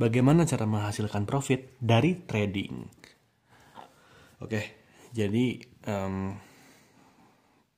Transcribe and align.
bagaimana 0.00 0.48
cara 0.48 0.64
menghasilkan 0.64 1.28
profit 1.28 1.76
dari 1.76 2.24
trading. 2.24 2.88
Oke, 4.40 4.60
jadi 5.12 5.60
um, 5.84 6.32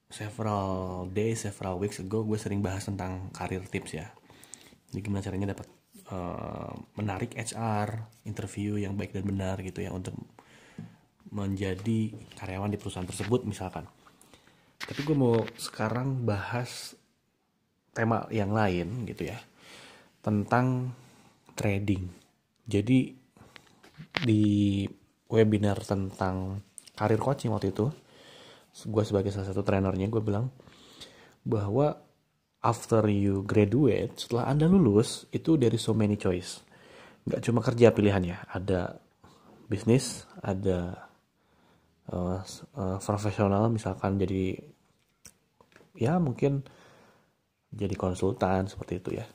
several 0.07 1.11
days, 1.11 1.43
several 1.43 1.83
weeks 1.83 1.99
ago 1.99 2.23
gue 2.23 2.39
sering 2.39 2.63
bahas 2.63 2.87
tentang 2.87 3.35
karir 3.35 3.67
tips 3.67 3.99
ya. 3.99 4.07
Jadi 4.95 5.03
gimana 5.03 5.27
caranya 5.27 5.51
dapat 5.51 5.67
uh, 6.15 6.71
menarik 6.95 7.35
HR, 7.35 8.07
interview 8.23 8.79
yang 8.79 8.95
baik 8.95 9.11
dan 9.11 9.27
benar 9.27 9.59
gitu 9.59 9.83
ya 9.83 9.91
untuk 9.91 10.15
menjadi 11.35 12.15
karyawan 12.39 12.71
di 12.71 12.79
perusahaan 12.79 13.09
tersebut 13.09 13.43
misalkan. 13.43 13.83
Tapi 14.79 15.01
gue 15.03 15.17
mau 15.19 15.43
sekarang 15.59 16.23
bahas 16.23 16.95
tema 17.91 18.31
yang 18.31 18.55
lain 18.55 19.11
gitu 19.11 19.27
ya 19.27 19.43
tentang 20.23 20.95
trading. 21.63 22.11
Jadi 22.67 23.15
di 24.27 24.83
webinar 25.31 25.79
tentang 25.87 26.59
karir 26.99 27.23
coaching 27.23 27.55
waktu 27.55 27.71
itu, 27.71 27.87
gue 28.91 29.05
sebagai 29.07 29.31
salah 29.31 29.47
satu 29.47 29.63
trainernya 29.63 30.11
gue 30.11 30.19
bilang 30.19 30.51
bahwa 31.47 31.95
after 32.63 33.07
you 33.07 33.47
graduate, 33.47 34.19
setelah 34.19 34.51
anda 34.51 34.67
lulus 34.67 35.31
itu 35.31 35.55
dari 35.55 35.79
so 35.79 35.95
many 35.95 36.19
choice. 36.19 36.63
Gak 37.23 37.47
cuma 37.47 37.63
kerja 37.63 37.95
pilihannya, 37.95 38.51
ada 38.51 38.99
bisnis, 39.71 40.27
ada 40.43 41.07
uh, 42.11 42.43
uh, 42.75 42.99
profesional 42.99 43.71
misalkan 43.71 44.19
jadi 44.19 44.59
ya 45.97 46.19
mungkin 46.19 46.65
jadi 47.73 47.95
konsultan 47.97 48.69
seperti 48.69 48.95
itu 49.01 49.11
ya 49.23 49.27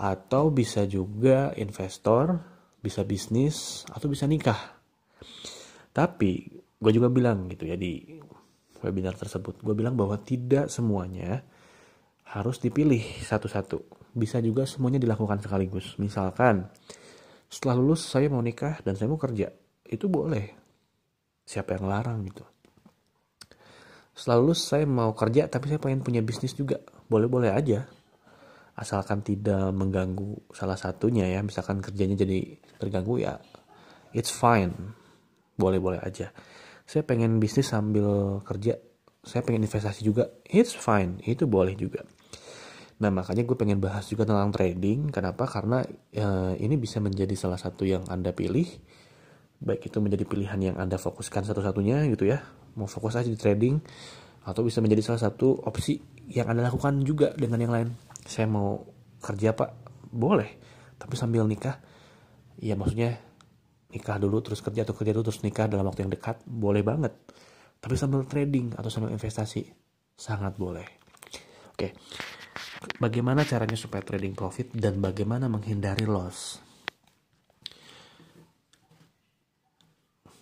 atau 0.00 0.48
bisa 0.48 0.88
juga 0.88 1.52
investor 1.60 2.40
bisa 2.80 3.04
bisnis 3.04 3.84
atau 3.92 4.08
bisa 4.08 4.24
nikah. 4.24 4.80
Tapi 5.92 6.48
gue 6.80 6.92
juga 6.96 7.12
bilang 7.12 7.44
gitu 7.52 7.68
ya 7.68 7.76
di 7.76 8.16
webinar 8.80 9.14
tersebut. 9.14 9.60
Gue 9.60 9.76
bilang 9.76 9.94
bahwa 9.94 10.16
tidak 10.16 10.72
semuanya 10.72 11.44
harus 12.32 12.56
dipilih 12.58 13.04
satu-satu. 13.20 14.08
Bisa 14.16 14.40
juga 14.40 14.64
semuanya 14.64 14.96
dilakukan 14.96 15.44
sekaligus. 15.44 16.00
Misalkan 16.00 16.66
setelah 17.52 17.76
lulus 17.76 18.08
saya 18.08 18.32
mau 18.32 18.40
nikah 18.40 18.80
dan 18.80 18.96
saya 18.96 19.12
mau 19.12 19.20
kerja. 19.20 19.52
Itu 19.84 20.08
boleh. 20.08 20.56
Siapa 21.44 21.76
yang 21.76 21.84
larang 21.84 22.24
gitu? 22.24 22.46
Setelah 24.16 24.36
lulus 24.40 24.64
saya 24.64 24.88
mau 24.88 25.12
kerja 25.12 25.52
tapi 25.52 25.68
saya 25.68 25.80
pengen 25.82 26.00
punya 26.00 26.24
bisnis 26.24 26.56
juga. 26.56 26.80
Boleh-boleh 27.10 27.52
aja 27.52 27.84
asalkan 28.80 29.20
tidak 29.20 29.68
mengganggu 29.76 30.40
salah 30.56 30.80
satunya 30.80 31.28
ya 31.28 31.44
misalkan 31.44 31.84
kerjanya 31.84 32.16
jadi 32.16 32.56
terganggu 32.80 33.20
ya 33.20 33.36
it's 34.16 34.32
fine. 34.32 34.96
Boleh-boleh 35.60 36.00
aja. 36.00 36.32
Saya 36.88 37.04
pengen 37.04 37.36
bisnis 37.36 37.68
sambil 37.68 38.40
kerja 38.42 38.80
saya 39.20 39.44
pengen 39.44 39.68
investasi 39.68 40.00
juga 40.00 40.32
it's 40.48 40.72
fine 40.72 41.20
itu 41.28 41.44
boleh 41.44 41.76
juga. 41.76 42.08
Nah 43.04 43.12
makanya 43.12 43.44
gue 43.44 43.56
pengen 43.56 43.80
bahas 43.84 44.08
juga 44.08 44.24
tentang 44.24 44.48
trading. 44.48 45.12
Kenapa? 45.12 45.44
Karena 45.44 45.84
ya, 46.08 46.56
ini 46.56 46.80
bisa 46.80 47.04
menjadi 47.04 47.36
salah 47.36 47.60
satu 47.60 47.84
yang 47.84 48.08
anda 48.08 48.32
pilih. 48.32 48.64
Baik 49.60 49.92
itu 49.92 50.00
menjadi 50.00 50.24
pilihan 50.24 50.56
yang 50.56 50.76
Anda 50.80 50.96
fokuskan 50.96 51.44
satu-satunya 51.44 52.08
gitu 52.16 52.24
ya, 52.24 52.40
mau 52.80 52.88
fokus 52.88 53.20
aja 53.20 53.28
di 53.28 53.36
trading 53.36 53.76
atau 54.40 54.64
bisa 54.64 54.80
menjadi 54.80 55.04
salah 55.12 55.28
satu 55.28 55.52
opsi 55.68 56.00
yang 56.32 56.48
Anda 56.48 56.64
lakukan 56.64 57.04
juga 57.04 57.36
dengan 57.36 57.60
yang 57.60 57.72
lain. 57.76 57.88
Saya 58.24 58.46
mau 58.48 58.84
kerja 59.20 59.52
Pak, 59.52 59.70
boleh, 60.10 60.50
tapi 60.96 61.14
sambil 61.16 61.44
nikah 61.46 61.80
ya 62.60 62.76
maksudnya 62.76 63.16
nikah 63.90 64.20
dulu 64.20 64.44
terus 64.44 64.60
kerja 64.62 64.86
atau 64.86 64.94
kerja 64.94 65.16
dulu 65.16 65.32
terus 65.32 65.42
nikah 65.42 65.66
dalam 65.66 65.88
waktu 65.88 66.06
yang 66.06 66.12
dekat 66.12 66.42
boleh 66.46 66.84
banget. 66.84 67.12
Tapi 67.80 67.94
sambil 67.96 68.28
trading 68.28 68.76
atau 68.76 68.92
sambil 68.92 69.10
investasi 69.10 69.64
sangat 70.14 70.54
boleh. 70.60 70.84
Oke. 71.72 71.96
Bagaimana 73.00 73.44
caranya 73.44 73.76
supaya 73.76 74.04
trading 74.04 74.36
profit 74.36 74.72
dan 74.72 75.00
bagaimana 75.00 75.48
menghindari 75.48 76.04
loss? 76.04 76.60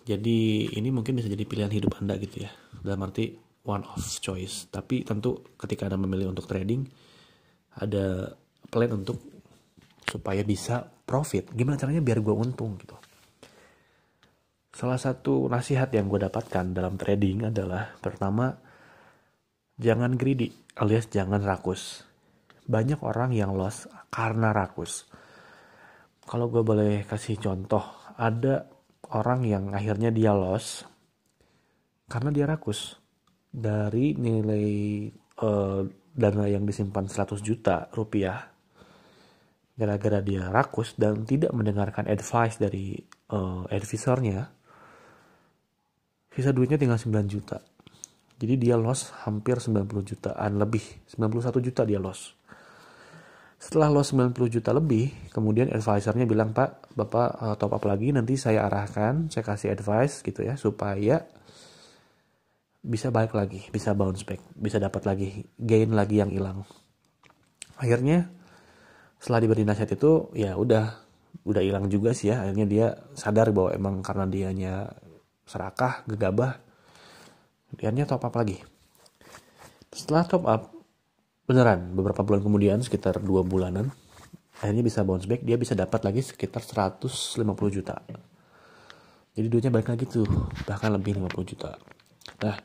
Jadi 0.03 0.67
ini 0.73 0.89
mungkin 0.89 1.15
bisa 1.19 1.29
jadi 1.29 1.45
pilihan 1.45 1.71
hidup 1.71 1.99
Anda 2.01 2.17
gitu 2.19 2.43
ya. 2.43 2.51
Dalam 2.83 3.07
arti 3.07 3.35
one 3.63 3.85
of 3.87 4.03
choice. 4.19 4.67
Tapi 4.67 5.07
tentu 5.07 5.55
ketika 5.55 5.87
Anda 5.87 5.99
memilih 5.99 6.31
untuk 6.31 6.47
trading 6.49 6.87
ada 7.79 8.35
plan 8.69 8.91
untuk 8.93 9.17
supaya 10.05 10.43
bisa 10.43 10.83
profit. 10.83 11.49
Gimana 11.55 11.79
caranya 11.79 12.03
biar 12.03 12.19
gue 12.21 12.35
untung 12.35 12.77
gitu. 12.77 12.95
Salah 14.75 15.01
satu 15.01 15.49
nasihat 15.51 15.91
yang 15.91 16.07
gue 16.07 16.21
dapatkan 16.23 16.71
dalam 16.71 16.95
trading 16.95 17.51
adalah 17.51 17.91
pertama 17.99 18.55
jangan 19.75 20.15
greedy 20.15 20.51
alias 20.79 21.11
jangan 21.11 21.43
rakus. 21.43 22.07
Banyak 22.69 23.01
orang 23.01 23.33
yang 23.33 23.57
loss 23.57 23.89
karena 24.13 24.53
rakus. 24.53 25.09
Kalau 26.23 26.47
gue 26.47 26.61
boleh 26.61 27.01
kasih 27.09 27.41
contoh, 27.41 27.81
ada 28.15 28.69
orang 29.09 29.41
yang 29.43 29.73
akhirnya 29.73 30.13
dia 30.13 30.37
loss 30.37 30.85
karena 32.05 32.29
dia 32.29 32.45
rakus 32.45 32.97
dari 33.49 34.13
nilai 34.13 34.69
uh, 35.41 35.81
dana 36.13 36.45
yang 36.49 36.65
disimpan 36.65 37.05
100 37.07 37.39
juta 37.41 37.87
rupiah 37.93 38.49
gara-gara 39.79 40.19
dia 40.19 40.51
rakus 40.51 40.93
dan 40.99 41.23
tidak 41.23 41.55
mendengarkan 41.55 42.09
advice 42.11 42.59
dari 42.59 42.99
uh, 43.31 43.63
advisornya 43.71 44.51
sisa 46.35 46.51
duitnya 46.51 46.75
tinggal 46.75 46.99
9 46.99 47.27
juta. 47.31 47.63
Jadi 48.39 48.55
dia 48.55 48.79
loss 48.79 49.11
hampir 49.27 49.59
90 49.59 49.87
jutaan 50.03 50.55
lebih. 50.55 50.83
91 51.11 51.59
juta 51.59 51.83
dia 51.83 51.99
loss. 51.99 52.39
Setelah 53.59 53.91
lo 53.91 53.99
90 53.99 54.31
juta 54.47 54.71
lebih, 54.71 55.11
kemudian 55.35 55.67
advisernya 55.67 56.23
bilang, 56.23 56.55
Pak, 56.55 56.95
Bapak 56.95 57.29
uh, 57.43 57.55
top 57.59 57.75
up 57.75 57.83
lagi, 57.83 58.15
nanti 58.15 58.39
saya 58.39 58.63
arahkan, 58.71 59.27
saya 59.27 59.43
kasih 59.43 59.75
advice 59.75 60.23
gitu 60.23 60.47
ya, 60.47 60.55
supaya 60.55 61.27
bisa 62.79 63.11
balik 63.11 63.35
lagi, 63.35 63.67
bisa 63.69 63.91
bounce 63.91 64.23
back, 64.23 64.39
bisa 64.55 64.79
dapat 64.79 65.03
lagi, 65.03 65.27
gain 65.59 65.91
lagi 65.91 66.23
yang 66.23 66.31
hilang. 66.31 66.63
Akhirnya, 67.79 68.31
setelah 69.19 69.43
diberi 69.43 69.63
nasihat 69.67 69.95
itu, 69.95 70.31
ya 70.35 70.55
udah, 70.55 70.95
udah 71.43 71.61
hilang 71.63 71.91
juga 71.91 72.15
sih 72.15 72.31
ya. 72.31 72.43
Akhirnya 72.43 72.67
dia 72.67 72.87
sadar 73.15 73.51
bahwa 73.51 73.75
emang 73.75 73.95
karena 73.99 74.25
dianya 74.27 74.73
serakah, 75.43 76.07
gegabah, 76.07 76.59
dia 77.75 78.05
top 78.07 78.27
up 78.27 78.35
lagi. 78.35 78.59
Setelah 79.91 80.23
top 80.27 80.43
up, 80.47 80.61
beneran 81.49 81.97
beberapa 81.97 82.21
bulan 82.21 82.45
kemudian 82.45 82.77
sekitar 82.85 83.17
dua 83.25 83.41
bulanan 83.41 83.89
akhirnya 84.61 84.85
bisa 84.85 85.01
bounce 85.01 85.25
back 85.25 85.41
dia 85.41 85.57
bisa 85.57 85.73
dapat 85.73 86.05
lagi 86.05 86.21
sekitar 86.21 86.61
150 86.61 87.41
juta 87.73 88.05
jadi 89.33 89.47
duitnya 89.49 89.73
balik 89.73 89.89
lagi 89.89 90.05
tuh 90.05 90.29
bahkan 90.69 90.93
lebih 90.93 91.17
50 91.17 91.49
juta 91.49 91.73
nah 92.39 92.55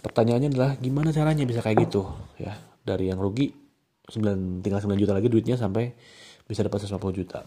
pertanyaannya 0.00 0.48
adalah 0.52 0.70
gimana 0.80 1.12
caranya 1.12 1.44
bisa 1.44 1.60
kayak 1.60 1.88
gitu 1.88 2.08
ya? 2.40 2.56
Dari 2.86 3.10
yang 3.10 3.18
rugi 3.18 3.50
9, 4.08 4.62
tinggal 4.62 4.78
9 4.78 4.94
juta 4.96 5.12
lagi 5.12 5.26
duitnya 5.26 5.58
sampai 5.58 5.92
bisa 6.46 6.62
dapat 6.62 6.86
150 6.86 7.18
juta. 7.18 7.42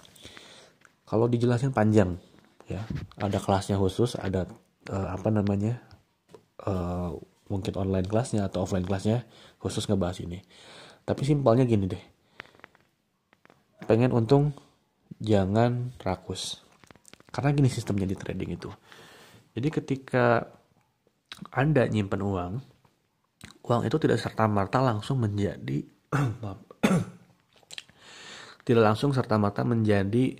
Kalau 1.08 1.26
dijelasin 1.32 1.72
panjang 1.72 2.20
ya 2.70 2.86
ada 3.18 3.42
kelasnya 3.42 3.82
khusus 3.82 4.14
ada 4.14 4.46
uh, 4.94 5.09
apa 5.16 5.34
namanya 5.34 5.82
uh, 6.68 7.18
mungkin 7.50 7.74
online 7.80 8.06
kelasnya 8.06 8.46
atau 8.46 8.68
offline 8.68 8.86
kelasnya 8.86 9.26
khusus 9.58 9.90
ngebahas 9.90 10.22
ini. 10.22 10.44
Tapi 11.08 11.26
simpelnya 11.26 11.66
gini 11.66 11.90
deh. 11.90 12.04
Pengen 13.90 14.14
untung 14.14 14.54
jangan 15.18 15.96
rakus. 16.06 16.62
Karena 17.34 17.56
gini 17.58 17.70
sistemnya 17.72 18.06
di 18.06 18.14
trading 18.14 18.53
itu. 18.53 18.70
Jadi 19.58 19.68
ketika 19.73 20.46
anda 21.53 21.84
nyimpen 21.88 22.22
uang 22.22 22.53
uang 23.66 23.82
itu 23.86 23.97
tidak 24.02 24.20
serta 24.20 24.50
merta 24.50 24.82
langsung 24.82 25.22
menjadi 25.22 25.80
tidak 28.68 28.84
langsung 28.86 29.09
serta 29.14 29.41
merta 29.41 29.66
menjadi 29.66 30.38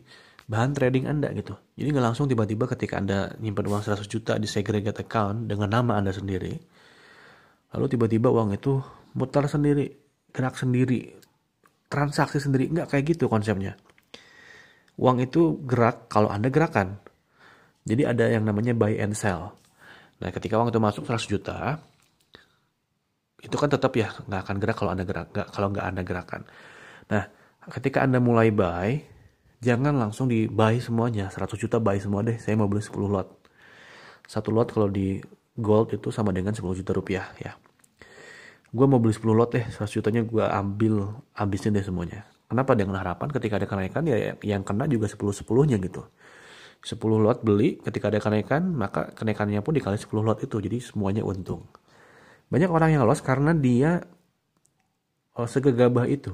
bahan 0.50 0.74
trading 0.74 1.06
Anda 1.06 1.30
gitu. 1.38 1.54
Jadi 1.78 1.94
nggak 1.94 2.06
langsung 2.14 2.26
tiba-tiba 2.26 2.66
ketika 2.66 2.98
Anda 2.98 3.38
nyimpan 3.38 3.66
uang 3.70 3.82
100 3.86 4.10
juta 4.10 4.34
di 4.42 4.50
segregate 4.50 5.06
account 5.06 5.46
dengan 5.46 5.70
nama 5.70 6.02
Anda 6.02 6.10
sendiri, 6.10 6.54
lalu 7.78 7.86
tiba-tiba 7.86 8.34
uang 8.34 8.58
itu 8.58 8.82
mutar 9.14 9.46
sendiri 9.46 9.90
gerak 10.34 10.58
sendiri 10.58 11.18
transaksi 11.90 12.38
sendiri 12.38 12.70
nggak 12.70 12.90
kayak 12.90 13.18
gitu 13.18 13.30
konsepnya. 13.30 13.78
Uang 14.98 15.22
itu 15.22 15.58
gerak 15.64 16.12
kalau 16.12 16.28
anda 16.28 16.52
gerakan. 16.52 17.00
Jadi 17.88 18.04
ada 18.04 18.28
yang 18.28 18.44
namanya 18.46 18.76
buy 18.76 18.94
and 19.00 19.16
sell 19.16 19.58
nah 20.20 20.30
ketika 20.36 20.60
uang 20.60 20.70
itu 20.70 20.80
masuk 20.84 21.04
100 21.08 21.32
juta 21.32 21.80
itu 23.40 23.56
kan 23.56 23.72
tetap 23.72 23.96
ya 23.96 24.12
nggak 24.28 24.42
akan 24.46 24.56
gerak 24.60 24.76
kalau 24.76 24.92
anda 24.92 25.06
gerak 25.08 25.28
nggak 25.32 25.48
kalau 25.56 25.68
nggak 25.72 25.86
anda 25.86 26.02
gerakan. 26.04 26.42
Nah 27.08 27.24
ketika 27.72 28.04
anda 28.04 28.20
mulai 28.20 28.52
buy 28.52 29.00
jangan 29.64 29.96
langsung 29.96 30.28
di 30.28 30.48
buy 30.52 30.80
semuanya. 30.84 31.32
100 31.32 31.56
juta 31.56 31.80
buy 31.80 31.96
semua 32.00 32.20
deh 32.24 32.36
saya 32.36 32.60
mau 32.60 32.68
beli 32.68 32.84
10 32.84 33.00
lot. 33.08 33.28
Satu 34.28 34.52
lot 34.52 34.68
kalau 34.70 34.92
di 34.92 35.24
gold 35.56 35.96
itu 35.96 36.12
sama 36.12 36.36
dengan 36.36 36.52
10 36.52 36.68
juta 36.84 36.92
rupiah 36.92 37.32
ya. 37.40 37.56
Gue 38.70 38.86
mau 38.86 39.00
beli 39.00 39.16
10 39.16 39.32
lot 39.32 39.50
deh 39.56 39.66
100 39.66 39.88
jutanya 39.88 40.22
gue 40.28 40.44
ambil 40.44 41.24
habisin 41.32 41.72
deh 41.72 41.84
semuanya. 41.84 42.28
Kenapa 42.50 42.76
dengan 42.76 43.00
harapan 43.00 43.32
ketika 43.32 43.56
ada 43.62 43.68
kenaikan 43.70 44.04
ya 44.04 44.36
yang 44.44 44.68
kena 44.68 44.84
juga 44.90 45.08
10 45.08 45.16
10 45.48 45.70
nya 45.70 45.78
gitu 45.80 46.04
10 46.80 46.96
lot 47.20 47.44
beli 47.44 47.76
ketika 47.84 48.08
ada 48.08 48.24
kenaikan 48.24 48.72
maka 48.72 49.12
kenaikannya 49.12 49.60
pun 49.60 49.76
dikali 49.76 50.00
10 50.00 50.08
lot 50.24 50.40
itu 50.40 50.56
jadi 50.64 50.80
semuanya 50.80 51.28
untung. 51.28 51.68
Banyak 52.48 52.72
orang 52.72 52.96
yang 52.96 53.04
loss 53.04 53.20
karena 53.20 53.52
dia 53.52 54.00
oh, 55.36 55.44
segegabah 55.44 56.08
itu. 56.08 56.32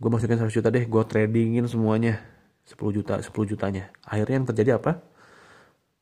Gue 0.00 0.08
masukin 0.08 0.40
100 0.40 0.48
juta 0.48 0.68
deh 0.72 0.84
gue 0.88 1.02
tradingin 1.04 1.68
semuanya. 1.68 2.24
10 2.64 2.76
juta 2.96 3.20
10 3.20 3.28
jutanya. 3.48 3.92
Akhirnya 4.04 4.40
yang 4.40 4.48
terjadi 4.48 4.70
apa? 4.80 5.00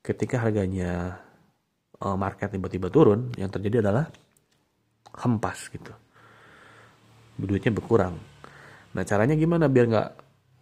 Ketika 0.06 0.38
harganya 0.38 1.18
uh, 1.98 2.14
market 2.14 2.54
tiba-tiba 2.54 2.90
turun 2.94 3.34
yang 3.34 3.50
terjadi 3.50 3.82
adalah 3.82 4.06
hempas 5.18 5.66
gitu. 5.66 5.90
Duitnya 7.36 7.74
berkurang. 7.74 8.14
Nah 8.94 9.02
caranya 9.02 9.34
gimana 9.34 9.66
biar 9.66 9.86
nggak 9.90 10.10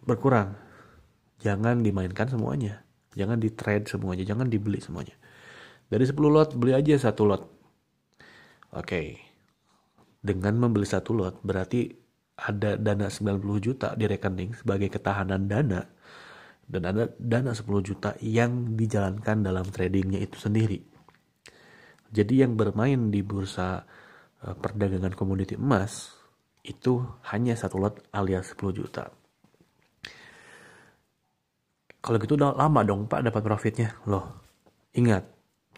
berkurang 0.09 0.64
jangan 1.41 1.81
dimainkan 1.81 2.31
semuanya. 2.31 2.85
Jangan 3.15 3.39
di 3.39 3.51
trade 3.55 3.87
semuanya. 3.87 4.27
Jangan 4.27 4.51
dibeli 4.51 4.83
semuanya. 4.83 5.15
Dari 5.87 6.05
10 6.05 6.17
lot 6.31 6.51
beli 6.59 6.75
aja 6.75 7.11
satu 7.11 7.23
lot. 7.27 7.43
Oke. 8.75 8.85
Okay. 8.85 9.09
dengan 10.25 10.57
membeli 10.57 10.89
satu 10.89 11.13
lot 11.13 11.45
berarti 11.45 11.93
ada 12.41 12.81
dana 12.81 13.13
90 13.13 13.45
juta 13.61 13.93
di 13.93 14.09
rekening 14.09 14.57
sebagai 14.57 14.89
ketahanan 14.89 15.45
dana. 15.47 15.85
Dan 16.65 16.89
ada 16.89 17.13
dana 17.21 17.53
10 17.53 17.61
juta 17.85 18.17
yang 18.25 18.73
dijalankan 18.73 19.45
dalam 19.45 19.69
tradingnya 19.69 20.17
itu 20.17 20.41
sendiri. 20.41 20.81
Jadi 22.09 22.41
yang 22.41 22.57
bermain 22.57 23.13
di 23.13 23.21
bursa 23.21 23.85
uh, 24.41 24.55
perdagangan 24.57 25.13
komoditi 25.13 25.61
emas 25.61 26.17
itu 26.65 27.05
hanya 27.29 27.53
satu 27.53 27.77
lot 27.77 28.01
alias 28.17 28.57
10 28.57 28.81
juta. 28.81 29.13
Kalau 32.05 32.21
gitu 32.21 32.37
udah 32.37 32.53
lama 32.53 32.85
dong 32.85 33.09
Pak 33.09 33.25
dapat 33.25 33.41
profitnya. 33.41 33.97
Loh, 34.05 34.45
ingat, 34.93 35.25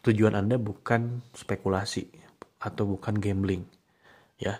tujuan 0.03 0.35
Anda 0.35 0.59
bukan 0.59 1.23
spekulasi 1.31 2.11
atau 2.59 2.99
bukan 2.99 3.15
gambling. 3.23 3.63
Ya. 4.43 4.59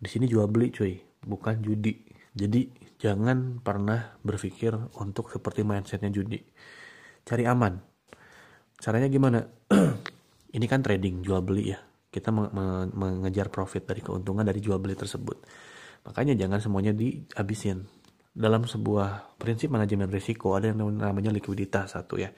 Di 0.00 0.08
sini 0.08 0.24
jual 0.24 0.48
beli 0.48 0.72
cuy, 0.72 0.96
bukan 1.20 1.60
judi. 1.60 2.00
Jadi 2.32 2.72
jangan 2.96 3.60
pernah 3.60 4.16
berpikir 4.24 4.72
untuk 4.96 5.28
seperti 5.28 5.60
mindsetnya 5.60 6.08
judi. 6.08 6.40
Cari 7.28 7.44
aman. 7.44 7.76
Caranya 8.80 9.12
gimana? 9.12 9.44
Ini 10.56 10.64
kan 10.64 10.80
trading, 10.80 11.20
jual 11.20 11.44
beli 11.44 11.76
ya 11.76 11.80
kita 12.10 12.34
mengejar 12.90 13.48
profit 13.48 13.86
dari 13.86 14.02
keuntungan 14.02 14.42
dari 14.42 14.58
jual 14.58 14.82
beli 14.82 14.98
tersebut. 14.98 15.38
Makanya 16.10 16.34
jangan 16.34 16.58
semuanya 16.58 16.90
dihabisin. 16.90 17.86
Dalam 18.30 18.62
sebuah 18.62 19.36
prinsip 19.36 19.74
manajemen 19.74 20.06
risiko 20.06 20.54
ada 20.54 20.70
yang 20.70 20.86
namanya 20.86 21.34
likuiditas 21.34 21.98
satu 21.98 22.18
ya. 22.18 22.30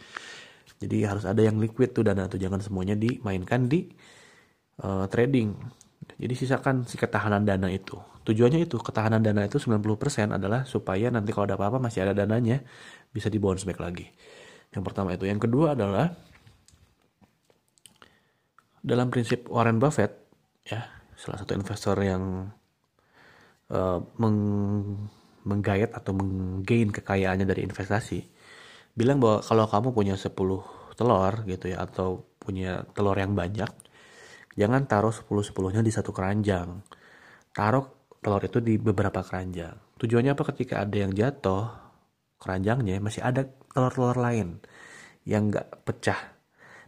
Jadi 0.82 1.06
harus 1.06 1.22
ada 1.28 1.38
yang 1.38 1.60
liquid 1.62 1.94
tuh 1.94 2.02
dana 2.02 2.26
tuh 2.26 2.40
jangan 2.40 2.58
semuanya 2.58 2.98
dimainkan 2.98 3.70
di 3.70 3.86
uh, 4.82 5.06
trading. 5.06 5.54
Jadi 6.18 6.34
sisakan 6.34 6.88
si 6.88 6.98
ketahanan 6.98 7.46
dana 7.46 7.70
itu. 7.70 7.94
Tujuannya 8.22 8.66
itu 8.66 8.78
ketahanan 8.78 9.22
dana 9.22 9.46
itu 9.46 9.58
90% 9.58 9.78
adalah 10.34 10.66
supaya 10.66 11.10
nanti 11.10 11.30
kalau 11.30 11.46
ada 11.50 11.58
apa-apa 11.58 11.78
masih 11.82 12.06
ada 12.06 12.14
dananya 12.14 12.62
bisa 13.10 13.30
di 13.30 13.38
bounce 13.38 13.66
back 13.66 13.78
lagi. 13.78 14.06
Yang 14.74 14.82
pertama 14.82 15.14
itu. 15.14 15.26
Yang 15.28 15.50
kedua 15.50 15.74
adalah 15.78 16.10
dalam 18.82 19.10
prinsip 19.14 19.46
Warren 19.46 19.78
Buffett 19.78 20.10
ya 20.66 20.82
salah 21.14 21.38
satu 21.38 21.54
investor 21.54 21.94
yang 22.02 22.50
uh, 23.70 23.98
meng 24.18 24.38
menggayat 25.42 25.94
atau 25.94 26.14
menggain 26.14 26.90
kekayaannya 26.90 27.46
dari 27.46 27.66
investasi 27.66 28.20
bilang 28.92 29.18
bahwa 29.18 29.40
kalau 29.40 29.64
kamu 29.66 29.88
punya 29.96 30.14
10 30.14 30.32
telur 30.92 31.34
gitu 31.48 31.72
ya 31.72 31.82
atau 31.82 32.28
punya 32.36 32.84
telur 32.92 33.16
yang 33.16 33.32
banyak 33.32 33.70
jangan 34.52 34.84
taruh 34.84 35.14
10 35.14 35.28
10-nya 35.28 35.80
di 35.80 35.92
satu 35.92 36.12
keranjang. 36.12 36.84
Taruh 37.52 37.86
telur 38.20 38.42
itu 38.44 38.60
di 38.60 38.76
beberapa 38.76 39.24
keranjang. 39.24 39.96
Tujuannya 39.96 40.36
apa? 40.36 40.44
Ketika 40.52 40.84
ada 40.84 40.96
yang 40.96 41.12
jatuh 41.12 41.72
keranjangnya 42.36 43.00
masih 43.00 43.24
ada 43.24 43.48
telur-telur 43.72 44.18
lain 44.18 44.60
yang 45.24 45.48
nggak 45.48 45.86
pecah. 45.88 46.36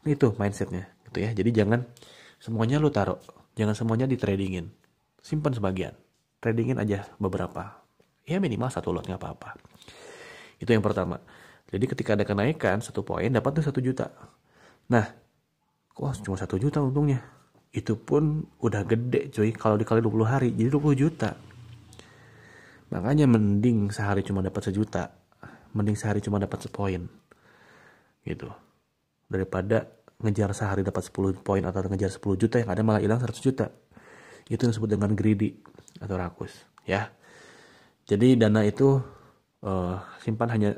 Ini 0.04 0.12
tuh 0.20 0.36
mindsetnya 0.36 0.84
gitu 1.08 1.24
ya. 1.24 1.30
Jadi 1.32 1.50
jangan 1.56 1.80
semuanya 2.36 2.76
lu 2.76 2.92
taruh 2.92 3.16
jangan 3.56 3.72
semuanya 3.72 4.04
di 4.04 4.20
tradingin. 4.20 4.68
Simpan 5.24 5.56
sebagian 5.56 5.96
tradingin 6.44 6.76
aja 6.76 7.08
beberapa 7.16 7.83
ya 8.24 8.40
minimal 8.40 8.72
satu 8.72 8.90
lot 8.92 9.04
nggak 9.04 9.20
apa-apa. 9.20 9.56
Itu 10.60 10.72
yang 10.72 10.84
pertama. 10.84 11.20
Jadi 11.68 11.84
ketika 11.90 12.16
ada 12.16 12.24
kenaikan 12.24 12.80
satu 12.80 13.04
poin 13.04 13.28
dapat 13.28 13.60
tuh 13.60 13.64
satu 13.64 13.80
juta. 13.80 14.12
Nah 14.90 15.06
kok 15.94 16.24
cuma 16.24 16.36
satu 16.36 16.56
juta 16.56 16.80
untungnya? 16.80 17.22
Itu 17.74 17.98
pun 17.98 18.46
udah 18.62 18.82
gede 18.86 19.34
cuy 19.34 19.50
kalau 19.54 19.74
dikali 19.74 19.98
20 19.98 20.24
hari 20.24 20.48
jadi 20.54 20.70
20 20.70 20.94
juta. 20.94 21.34
Makanya 22.94 23.26
mending 23.26 23.90
sehari 23.90 24.22
cuma 24.22 24.38
dapat 24.44 24.70
sejuta. 24.70 25.10
Mending 25.74 25.98
sehari 25.98 26.22
cuma 26.22 26.38
dapat 26.38 26.62
sepoin. 26.62 27.10
Gitu. 28.22 28.46
Daripada 29.26 29.90
ngejar 30.22 30.54
sehari 30.54 30.86
dapat 30.86 31.10
10 31.10 31.42
poin 31.42 31.62
atau 31.66 31.82
ngejar 31.90 32.12
10 32.14 32.38
juta 32.38 32.56
yang 32.62 32.70
ada 32.70 32.82
malah 32.86 33.02
hilang 33.02 33.18
100 33.18 33.34
juta. 33.42 33.74
Itu 34.46 34.68
yang 34.68 34.72
disebut 34.76 34.90
dengan 34.94 35.10
greedy 35.18 35.58
atau 35.98 36.14
rakus, 36.20 36.52
ya. 36.84 37.10
Jadi 38.04 38.36
dana 38.36 38.60
itu 38.64 39.00
uh, 39.64 39.96
simpan 40.20 40.48
hanya 40.52 40.70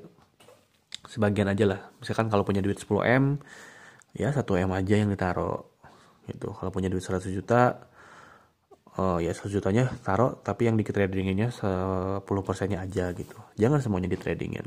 sebagian 1.10 1.50
aja 1.50 1.64
lah. 1.66 1.80
Misalkan 1.98 2.30
kalau 2.30 2.46
punya 2.46 2.62
duit 2.62 2.78
10M, 2.78 3.38
ya 4.14 4.30
1M 4.30 4.70
aja 4.70 4.94
yang 4.94 5.10
ditaruh. 5.10 5.58
Gitu. 6.26 6.48
Kalau 6.54 6.70
punya 6.70 6.90
duit 6.90 7.02
100 7.02 7.30
juta, 7.30 7.86
uh, 8.98 9.18
ya 9.18 9.30
100 9.34 9.50
jutanya 9.50 9.90
taruh, 10.02 10.38
tapi 10.42 10.66
yang 10.70 10.78
di 10.78 10.86
tradingnya 10.86 11.50
10 11.50 12.22
persennya 12.42 12.82
aja 12.82 13.10
gitu. 13.14 13.38
Jangan 13.58 13.78
semuanya 13.82 14.10
di 14.10 14.18
tradingin. 14.18 14.66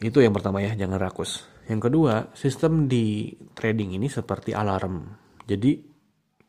Itu 0.00 0.20
yang 0.20 0.36
pertama 0.36 0.60
ya, 0.60 0.76
jangan 0.76 1.00
rakus. 1.00 1.46
Yang 1.64 1.88
kedua, 1.88 2.28
sistem 2.36 2.90
di 2.90 3.32
trading 3.56 3.96
ini 3.96 4.12
seperti 4.12 4.52
alarm. 4.52 5.06
Jadi 5.48 5.80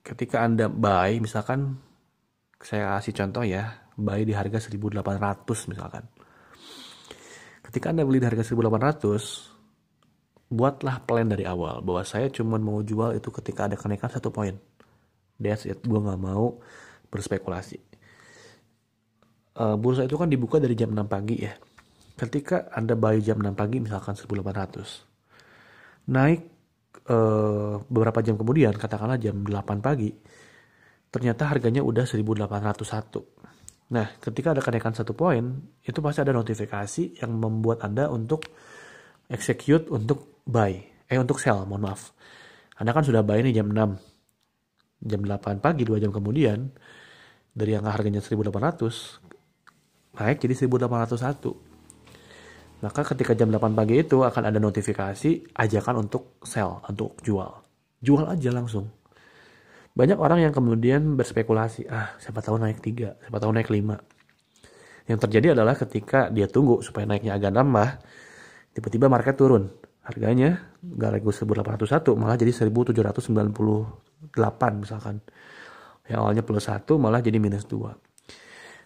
ketika 0.04 0.44
Anda 0.44 0.68
buy, 0.68 1.24
misalkan 1.24 1.80
saya 2.60 2.98
kasih 3.00 3.14
contoh 3.16 3.44
ya, 3.48 3.85
buy 3.96 4.28
di 4.28 4.36
harga 4.36 4.70
1800 4.70 5.72
misalkan. 5.72 6.04
Ketika 7.66 7.92
Anda 7.92 8.08
beli 8.08 8.22
di 8.22 8.28
harga 8.30 8.46
1800, 8.46 10.52
buatlah 10.52 11.02
plan 11.04 11.28
dari 11.28 11.44
awal 11.44 11.82
bahwa 11.82 12.04
saya 12.06 12.30
cuma 12.30 12.62
mau 12.62 12.80
jual 12.86 13.18
itu 13.18 13.34
ketika 13.34 13.66
ada 13.72 13.76
kenaikan 13.76 14.12
satu 14.12 14.30
poin. 14.30 14.56
That's 15.36 15.68
it, 15.68 15.84
gue 15.84 16.00
nggak 16.00 16.22
mau 16.22 16.62
berspekulasi. 17.12 17.80
Uh, 19.56 19.80
bursa 19.80 20.04
itu 20.04 20.20
kan 20.20 20.28
dibuka 20.28 20.60
dari 20.60 20.76
jam 20.76 20.92
6 20.92 21.08
pagi 21.08 21.40
ya 21.40 21.56
ketika 22.16 22.72
Anda 22.72 22.96
buy 22.96 23.20
jam 23.20 23.44
6 23.44 23.60
pagi 23.60 23.84
misalkan 23.84 24.16
1800 24.16 26.08
naik 26.12 26.42
uh, 27.12 27.84
beberapa 27.92 28.24
jam 28.24 28.40
kemudian 28.40 28.72
katakanlah 28.80 29.20
jam 29.20 29.44
8 29.44 29.84
pagi 29.84 30.16
ternyata 31.12 31.52
harganya 31.52 31.84
udah 31.84 32.08
1801 32.08 33.55
nah 33.86 34.10
ketika 34.18 34.58
ada 34.58 34.62
kenaikan 34.66 34.94
satu 34.98 35.14
poin 35.14 35.62
itu 35.86 36.00
pasti 36.02 36.20
ada 36.26 36.34
notifikasi 36.34 37.22
yang 37.22 37.32
membuat 37.38 37.86
Anda 37.86 38.10
untuk 38.10 38.50
execute 39.30 39.90
untuk 39.94 40.42
buy 40.46 40.74
eh 41.06 41.20
untuk 41.22 41.38
sell 41.38 41.66
mohon 41.70 41.86
maaf 41.90 42.14
Anda 42.82 42.92
kan 42.94 43.06
sudah 43.06 43.22
buy 43.22 43.46
ini 43.46 43.54
jam 43.54 43.70
6 43.70 45.06
jam 45.06 45.22
8 45.22 45.62
pagi 45.62 45.86
2 45.86 46.02
jam 46.02 46.10
kemudian 46.10 46.74
dari 47.54 47.78
yang 47.78 47.86
harganya 47.86 48.26
1800 48.26 50.18
naik 50.18 50.38
jadi 50.42 50.54
1801 50.66 51.76
maka 52.84 53.02
ketika 53.02 53.34
jam 53.34 53.50
8 53.50 53.72
pagi 53.74 54.04
itu 54.04 54.22
akan 54.22 54.52
ada 54.52 54.60
notifikasi 54.62 55.58
ajakan 55.58 56.06
untuk 56.06 56.38
sell, 56.44 56.86
untuk 56.86 57.16
jual. 57.24 57.64
Jual 58.04 58.30
aja 58.30 58.54
langsung. 58.54 58.92
Banyak 59.96 60.20
orang 60.20 60.44
yang 60.44 60.52
kemudian 60.52 61.16
berspekulasi, 61.16 61.88
ah 61.88 62.20
siapa 62.20 62.44
tahu 62.44 62.60
naik 62.60 62.84
3, 62.84 63.16
siapa 63.16 63.38
tahu 63.40 63.52
naik 63.56 63.72
5. 63.72 65.08
Yang 65.08 65.20
terjadi 65.24 65.56
adalah 65.56 65.80
ketika 65.80 66.28
dia 66.28 66.52
tunggu 66.52 66.84
supaya 66.84 67.08
naiknya 67.08 67.40
agak 67.40 67.56
nambah, 67.56 68.04
tiba-tiba 68.76 69.08
market 69.08 69.40
turun. 69.40 69.72
Harganya 70.04 70.76
nggak 70.84 71.12
lagi 71.16 71.24
1801, 71.24 72.12
malah 72.20 72.36
jadi 72.36 72.52
1798 72.52 74.84
misalkan. 74.84 75.24
Yang 76.06 76.20
awalnya 76.20 76.44
plus 76.44 76.68
1 76.68 77.00
malah 77.00 77.24
jadi 77.24 77.40
minus 77.40 77.64
2. 77.66 77.96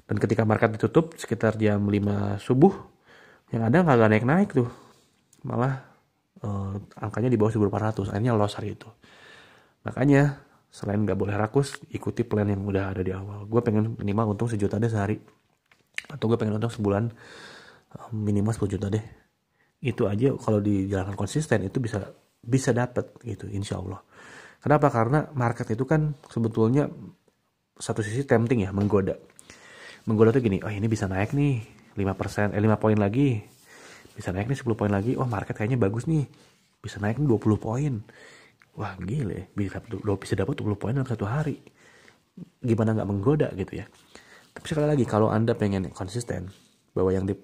dan 0.10 0.18
ketika 0.18 0.42
market 0.42 0.74
ditutup 0.74 1.14
sekitar 1.22 1.54
jam 1.62 1.86
5 1.86 2.42
subuh 2.42 2.74
yang 3.54 3.62
ada 3.62 3.86
nggak 3.86 4.10
naik-naik 4.10 4.50
tuh 4.58 4.66
malah 5.46 5.86
uh, 6.42 6.74
angkanya 6.98 7.30
di 7.30 7.38
bawah 7.38 7.54
1400 7.54 8.10
akhirnya 8.10 8.34
loss 8.34 8.58
hari 8.58 8.74
itu 8.74 8.90
makanya 9.86 10.49
selain 10.70 11.02
nggak 11.02 11.18
boleh 11.18 11.34
rakus 11.34 11.82
ikuti 11.90 12.22
plan 12.22 12.46
yang 12.46 12.62
udah 12.62 12.94
ada 12.94 13.02
di 13.02 13.10
awal. 13.10 13.50
Gue 13.50 13.62
pengen 13.66 13.98
minimal 13.98 14.38
untung 14.38 14.46
sejuta 14.46 14.78
deh 14.78 14.90
sehari. 14.90 15.18
Atau 16.10 16.30
gue 16.30 16.38
pengen 16.38 16.62
untung 16.62 16.70
sebulan 16.70 17.10
eh, 17.98 18.10
minimal 18.14 18.54
10 18.54 18.74
juta 18.78 18.88
deh. 18.88 19.02
Itu 19.82 20.06
aja 20.06 20.30
kalau 20.38 20.62
dijalankan 20.62 21.18
konsisten 21.18 21.66
itu 21.66 21.82
bisa 21.82 22.06
bisa 22.40 22.70
dapat 22.72 23.18
gitu 23.26 23.50
insya 23.50 23.82
Allah. 23.82 24.00
Kenapa? 24.60 24.94
Karena 24.94 25.26
market 25.34 25.74
itu 25.74 25.84
kan 25.90 26.14
sebetulnya 26.30 26.86
satu 27.80 28.06
sisi 28.06 28.28
tempting 28.28 28.68
ya 28.68 28.70
menggoda. 28.70 29.18
Menggoda 30.06 30.36
tuh 30.36 30.44
gini 30.44 30.62
oh 30.62 30.72
ini 30.72 30.86
bisa 30.86 31.10
naik 31.10 31.34
nih 31.34 31.64
5% 31.98 32.54
eh 32.54 32.62
5 32.62 32.78
poin 32.78 32.98
lagi. 33.00 33.42
Bisa 34.14 34.30
naik 34.36 34.52
nih 34.52 34.60
10 34.60 34.78
poin 34.78 34.92
lagi. 34.92 35.18
Oh 35.18 35.26
market 35.26 35.58
kayaknya 35.58 35.82
bagus 35.82 36.06
nih. 36.06 36.28
Bisa 36.80 37.02
naik 37.02 37.18
nih 37.18 37.28
20 37.28 37.58
poin 37.58 37.94
wah 38.78 38.94
gile 39.00 39.50
bisa 39.56 39.82
bisa 39.84 40.34
dapat 40.38 40.54
20 40.60 40.80
poin 40.80 40.94
dalam 40.94 41.08
satu 41.08 41.26
hari. 41.26 41.60
Gimana 42.64 42.96
nggak 42.96 43.10
menggoda 43.10 43.48
gitu 43.56 43.84
ya? 43.84 43.86
Tapi 44.56 44.66
sekali 44.66 44.88
lagi 44.88 45.06
kalau 45.08 45.32
anda 45.32 45.56
pengen 45.56 45.92
konsisten 45.92 46.52
bahwa 46.96 47.12
yang 47.12 47.28
di 47.28 47.36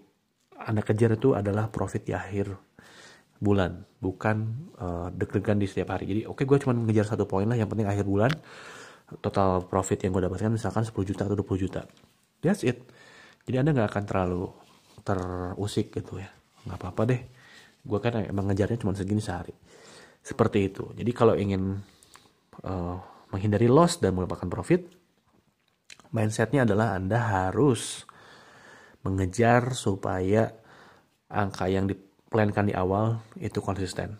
anda 0.55 0.81
kejar 0.81 1.15
itu 1.19 1.35
adalah 1.35 1.69
profit 1.69 2.07
di 2.07 2.13
akhir 2.15 2.55
bulan 3.37 3.83
bukan 3.99 4.47
uh, 4.79 5.07
deg-degan 5.11 5.59
di 5.59 5.67
setiap 5.67 5.93
hari. 5.93 6.07
Jadi 6.07 6.21
oke 6.23 6.41
okay, 6.41 6.45
gue 6.47 6.57
cuma 6.63 6.73
mengejar 6.73 7.05
satu 7.05 7.27
poin 7.27 7.45
lah 7.45 7.59
yang 7.59 7.67
penting 7.67 7.85
akhir 7.85 8.07
bulan 8.07 8.31
total 9.21 9.67
profit 9.67 10.01
yang 10.01 10.15
gue 10.15 10.23
dapatkan 10.25 10.49
misalkan 10.49 10.81
10 10.87 10.95
juta 11.05 11.27
atau 11.27 11.37
20 11.37 11.63
juta. 11.67 11.81
That's 12.39 12.63
it. 12.63 12.81
Jadi 13.45 13.55
anda 13.61 13.75
nggak 13.75 13.91
akan 13.91 14.03
terlalu 14.07 14.49
terusik 15.05 15.93
gitu 15.93 16.17
ya. 16.17 16.31
Nggak 16.65 16.79
apa-apa 16.81 17.01
deh. 17.11 17.21
Gue 17.85 17.99
kan 18.01 18.17
emang 18.25 18.49
ngejarnya 18.49 18.81
cuma 18.81 18.97
segini 18.97 19.21
sehari 19.21 19.53
seperti 20.25 20.73
itu. 20.73 20.89
Jadi 20.97 21.11
kalau 21.13 21.37
ingin 21.37 21.77
uh, 22.65 22.97
menghindari 23.29 23.69
loss 23.69 24.01
dan 24.01 24.17
mendapatkan 24.17 24.49
profit 24.49 24.89
mindsetnya 26.09 26.65
adalah 26.65 26.97
anda 26.97 27.21
harus 27.21 28.09
mengejar 29.05 29.77
supaya 29.77 30.49
angka 31.29 31.69
yang 31.69 31.85
diplankan 31.85 32.65
di 32.65 32.73
awal 32.73 33.21
itu 33.37 33.61
konsisten 33.61 34.17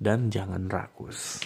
dan 0.00 0.32
jangan 0.32 0.72
rakus. 0.72 1.44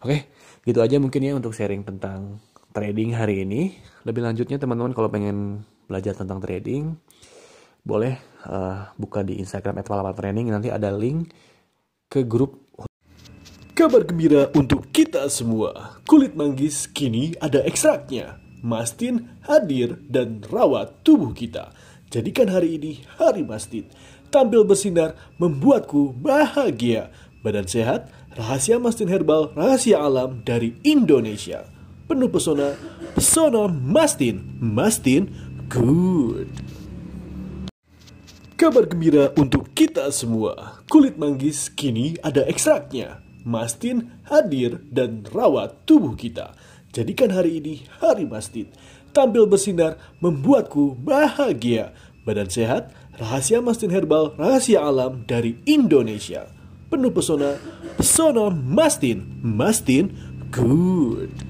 Oke 0.00 0.32
gitu 0.66 0.82
aja 0.82 0.98
mungkin 0.98 1.22
ya 1.22 1.32
untuk 1.38 1.52
sharing 1.52 1.86
tentang 1.86 2.42
trading 2.74 3.14
hari 3.14 3.46
ini. 3.46 3.76
Lebih 4.02 4.26
lanjutnya 4.26 4.58
teman-teman 4.58 4.96
kalau 4.96 5.12
pengen 5.12 5.62
belajar 5.86 6.18
tentang 6.18 6.42
trading, 6.42 6.98
boleh 7.86 8.18
uh, 8.50 8.90
buka 8.98 9.22
di 9.22 9.38
Instagram 9.38 9.78
@palapatraining 9.86 10.50
nanti 10.50 10.74
ada 10.74 10.90
link 10.90 11.30
ke 12.10 12.26
grup 12.26 12.65
Kabar 13.76 14.08
gembira 14.08 14.48
untuk 14.56 14.88
kita 14.88 15.28
semua. 15.28 16.00
Kulit 16.08 16.32
manggis 16.32 16.88
kini 16.88 17.36
ada 17.44 17.60
ekstraknya. 17.60 18.40
Mastin 18.64 19.28
hadir 19.44 20.00
dan 20.08 20.40
rawat 20.48 21.04
tubuh 21.04 21.36
kita. 21.36 21.76
Jadikan 22.08 22.48
hari 22.48 22.80
ini 22.80 23.04
hari 23.20 23.44
mastin. 23.44 23.84
Tampil 24.32 24.64
bersinar 24.64 25.12
membuatku 25.36 26.16
bahagia. 26.16 27.12
Badan 27.44 27.68
sehat, 27.68 28.08
rahasia 28.32 28.80
mastin 28.80 29.12
herbal, 29.12 29.52
rahasia 29.52 30.00
alam 30.00 30.40
dari 30.40 30.80
Indonesia 30.80 31.68
penuh 32.06 32.30
pesona, 32.30 32.78
pesona 33.12 33.68
Mastin, 33.68 34.40
Mastin 34.62 35.28
good. 35.68 36.48
Kabar 38.56 38.88
gembira 38.88 39.36
untuk 39.36 39.68
kita 39.76 40.08
semua. 40.14 40.80
Kulit 40.88 41.20
manggis 41.20 41.68
kini 41.68 42.16
ada 42.24 42.40
ekstraknya. 42.48 43.25
Mastin 43.46 44.10
hadir 44.26 44.82
dan 44.90 45.22
rawat 45.30 45.86
tubuh 45.86 46.18
kita. 46.18 46.58
Jadikan 46.90 47.30
hari 47.30 47.62
ini 47.62 47.86
hari 48.02 48.26
Mastin. 48.26 48.66
Tampil 49.14 49.46
bersinar 49.46 50.02
membuatku 50.18 50.98
bahagia. 50.98 51.94
Badan 52.26 52.50
sehat, 52.50 52.90
rahasia 53.14 53.62
Mastin 53.62 53.94
herbal, 53.94 54.34
rahasia 54.34 54.82
alam 54.82 55.22
dari 55.30 55.62
Indonesia. 55.62 56.50
Penuh 56.90 57.14
pesona, 57.14 57.54
pesona 57.94 58.50
Mastin, 58.50 59.22
Mastin 59.46 60.10
good. 60.50 61.45